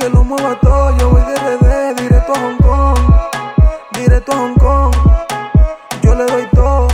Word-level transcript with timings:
que 0.00 0.08
lo 0.08 0.24
mueva 0.24 0.58
todo. 0.60 0.96
Yo 0.96 1.10
voy 1.10 1.22
de 1.22 1.34
RD, 1.36 2.00
directo 2.00 2.32
a 2.32 2.38
Hong 2.38 2.58
Kong. 2.58 2.98
Directo 3.92 4.32
a 4.32 4.36
Hong 4.36 4.54
Kong. 4.54 4.94
Yo 6.02 6.14
le 6.14 6.24
doy 6.24 6.46
todo. 6.54 6.88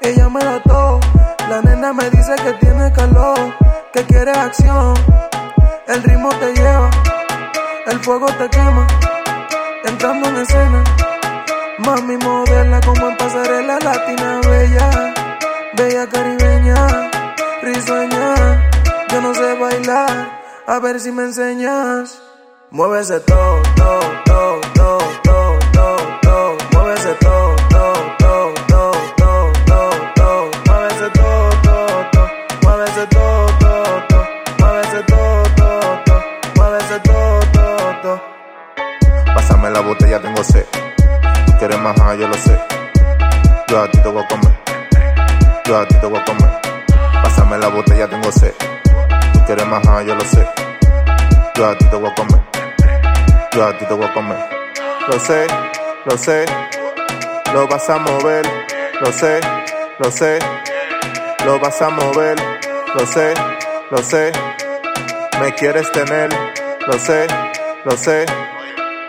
Ella 0.00 0.28
me 0.28 0.40
da 0.42 0.60
todo. 0.62 1.00
La 1.50 1.60
nena 1.62 1.92
me 1.92 2.10
dice 2.10 2.34
que 2.36 2.52
tiene 2.54 2.92
calor, 2.92 3.38
que 3.92 4.02
quiere 4.04 4.32
acción. 4.32 4.94
El 5.86 6.02
ritmo 6.02 6.30
te 6.40 6.52
lleva, 6.54 6.90
el 7.86 8.00
fuego 8.00 8.26
te 8.38 8.48
quema. 8.48 8.86
Entrando 9.84 10.28
en 10.28 10.36
escena, 10.36 10.84
mami 11.78 12.16
modela 12.16 12.80
como 12.80 13.08
en 13.08 13.16
pasarela 13.16 13.78
latina, 13.78 14.40
bella, 14.48 15.14
bella 15.76 16.06
caribeña. 16.08 17.15
A 20.66 20.78
ver 20.80 21.00
si 21.00 21.12
me 21.12 21.22
enseñas. 21.24 22.20
Muévese 22.70 23.20
todo, 23.20 23.62
todo, 23.76 24.00
todo, 24.24 24.60
todo, 24.74 24.98
todo, 25.22 25.58
todo, 25.72 25.96
todo. 26.22 26.56
Muévese 26.72 27.14
todo, 27.14 27.56
todo, 27.70 28.16
todo, 28.18 28.54
todo, 28.66 29.02
todo, 29.16 29.52
todo, 29.66 29.90
todo. 30.16 30.50
Muévese 30.66 31.10
todo, 31.10 31.50
todo, 31.62 32.10
todo. 32.10 32.28
Muévese 32.62 33.06
todo, 33.06 33.46
todo, 33.58 34.06
todo. 34.08 34.26
Muévese 34.58 35.02
todo, 35.04 35.42
todo, 35.56 36.02
todo. 36.04 36.22
Muévese 36.56 37.00
todo, 37.00 37.40
todo, 37.52 38.00
todo. 38.02 38.20
Pásame 39.34 39.70
la 39.70 39.80
botella, 39.80 40.20
tengo 40.20 40.44
sed. 40.44 40.66
Quieres 41.58 41.78
más, 41.78 42.00
ah, 42.00 42.14
yo 42.14 42.26
lo 42.26 42.34
sé. 42.34 42.58
Yo 43.68 43.82
a 43.82 43.90
ti 43.90 43.98
te 43.98 44.08
voy 44.08 44.22
a 44.22 44.28
comer. 44.28 44.58
Yo 45.64 45.78
a 45.78 45.86
ti 45.86 45.94
te 45.94 46.06
voy 46.06 46.18
a 46.18 46.24
comer. 46.24 46.60
Pásame 47.22 47.58
la 47.58 47.68
botella, 47.68 48.08
tengo 48.08 48.32
sed. 48.32 48.75
Quieres 49.46 49.66
más, 49.68 49.86
ah, 49.86 50.02
yo 50.02 50.12
lo 50.16 50.24
sé. 50.24 50.44
Yo 51.54 51.66
a 51.68 51.78
ti 51.78 51.84
te 51.84 51.96
voy 51.96 52.10
a 52.10 52.14
comer. 52.16 52.42
Yo 53.52 53.64
a 53.64 53.78
ti 53.78 53.84
te 53.86 53.94
voy 53.94 54.04
a 54.04 54.12
comer. 54.12 54.38
Lo 55.06 55.20
sé, 55.20 55.46
lo 56.04 56.18
sé. 56.18 56.44
Lo 57.54 57.68
vas 57.68 57.88
a 57.88 57.96
mover. 57.98 58.44
Lo 59.00 59.12
sé, 59.12 59.40
lo 60.00 60.10
sé. 60.10 60.40
Lo 61.44 61.60
vas 61.60 61.80
a 61.80 61.90
mover. 61.90 62.36
Lo 62.92 63.06
sé, 63.06 63.34
lo 63.92 63.98
sé. 63.98 64.32
Me 65.40 65.54
quieres 65.54 65.92
tener. 65.92 66.28
Lo 66.88 66.98
sé, 66.98 67.28
lo 67.84 67.96
sé. 67.96 68.26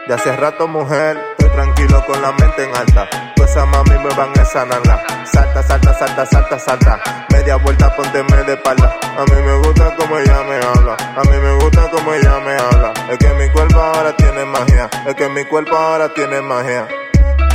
De 0.08 0.14
hace 0.14 0.36
rato, 0.36 0.68
mujer, 0.68 1.18
estoy 1.32 1.50
tranquilo 1.50 2.06
con 2.06 2.22
la 2.22 2.32
mente 2.34 2.64
en 2.64 2.76
alta. 2.76 3.27
Pues 3.58 3.68
a 3.68 3.72
mami 3.72 3.98
me 4.04 4.16
van 4.16 4.30
a 4.38 4.42
esa 4.44 4.66
nalga. 4.66 5.26
Salta, 5.26 5.64
salta, 5.64 5.92
salta, 5.92 6.26
salta, 6.28 6.60
salta. 6.60 7.26
Media 7.32 7.56
vuelta, 7.56 7.90
pónteme 7.96 8.44
de 8.44 8.54
espalda. 8.54 8.96
A 9.18 9.24
mí 9.24 9.42
me 9.42 9.58
gusta 9.58 9.96
como 9.96 10.16
ella 10.20 10.44
me 10.44 10.56
habla. 10.58 10.96
A 11.16 11.22
mí 11.24 11.38
me 11.42 11.54
gusta 11.64 11.90
como 11.90 12.14
ella 12.14 12.40
me 12.46 12.54
habla. 12.54 12.94
Es 13.10 13.18
que 13.18 13.34
mi 13.34 13.50
cuerpo 13.50 13.80
ahora 13.80 14.16
tiene 14.16 14.46
magia. 14.46 14.88
Es 15.08 15.16
que 15.16 15.30
mi 15.30 15.44
cuerpo 15.46 15.76
ahora 15.76 16.08
tiene 16.14 16.40
magia. 16.40 16.88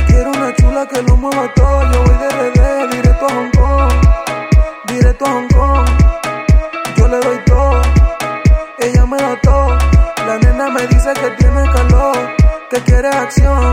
Quiero 0.07 0.31
una 0.31 0.53
chula 0.55 0.85
que 0.87 1.01
lo 1.03 1.15
mueva 1.15 1.53
todo. 1.53 1.93
Yo 1.93 2.03
voy 2.03 2.17
de 2.17 2.29
RD 2.49 2.89
directo 2.95 3.25
a 3.25 3.29
Hong 3.29 3.51
Kong. 3.51 3.93
Directo 4.87 5.25
a 5.25 5.29
Hong 5.29 5.47
Kong. 5.47 5.89
Yo 6.97 7.07
le 7.07 7.19
doy 7.21 7.37
todo. 7.45 7.81
Ella 8.79 9.05
me 9.05 9.17
da 9.19 9.39
todo. 9.41 9.77
La 10.27 10.37
nena 10.37 10.69
me 10.69 10.85
dice 10.85 11.13
que 11.13 11.29
tiene 11.37 11.63
calor. 11.71 12.17
Que 12.69 12.81
quiere 12.81 13.07
acción. 13.07 13.71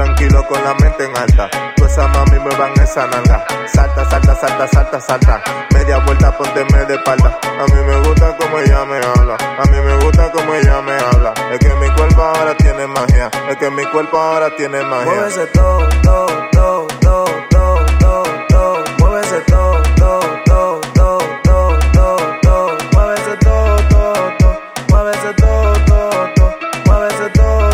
Tranquilo 0.00 0.42
con 0.48 0.64
la 0.64 0.72
mente 0.76 1.04
en 1.04 1.14
alta. 1.14 1.50
Pues 1.76 1.98
a 1.98 2.08
mami 2.08 2.38
me 2.38 2.56
van 2.56 2.72
esa 2.80 3.06
nalga. 3.06 3.44
Salta, 3.66 4.08
salta, 4.08 4.34
salta, 4.34 4.66
salta, 4.68 4.98
salta. 4.98 5.42
Media 5.74 5.98
vuelta, 5.98 6.34
pónteme 6.38 6.86
de 6.86 6.94
espalda. 6.94 7.38
A 7.42 7.64
mí 7.66 7.84
me 7.86 8.00
gusta 8.08 8.34
como 8.38 8.58
ella 8.60 8.86
me 8.86 8.96
habla. 8.96 9.36
A 9.36 9.64
mí 9.70 9.78
me 9.78 10.02
gusta 10.02 10.32
como 10.32 10.54
ella 10.54 10.80
me 10.80 10.94
habla. 10.94 11.34
Es 11.52 11.58
que 11.58 11.74
mi 11.74 11.90
cuerpo 11.90 12.22
ahora 12.22 12.56
tiene 12.56 12.86
magia. 12.86 13.30
Es 13.50 13.56
que 13.58 13.70
mi 13.70 13.84
cuerpo 13.84 14.16
ahora 14.18 14.56
tiene 14.56 14.82
magia. 14.84 15.04
Muévese 15.04 15.46
todo, 15.48 15.86
todo, 16.02 16.26
todo, 16.50 16.86
todo, 17.02 17.26
todo, 17.50 17.86
todo, 17.98 18.24
todo. 18.48 18.84
Muévese 19.00 19.40
todo, 19.42 19.82
todo, 19.96 20.20
todo, 20.46 20.80
todo, 20.94 21.28
todo, 21.44 21.78
todo, 21.92 22.40
todo. 22.40 22.78
Muévese 22.94 23.36
todo, 23.36 23.76
todo, 23.90 24.32
todo. 24.38 24.60
Muévese 24.88 25.34
todo, 25.34 25.74
todo, 25.84 26.34
todo. 26.36 26.56
Muévese 26.86 27.28
todo, 27.34 27.69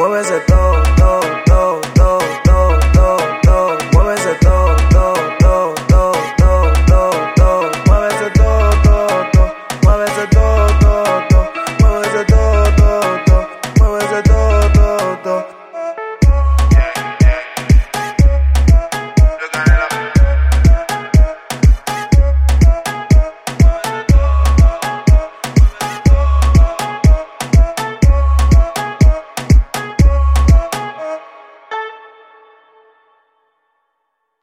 Mueve 0.00 0.22
ese 0.22 0.40
todo, 0.46 0.82
todo. 0.96 1.29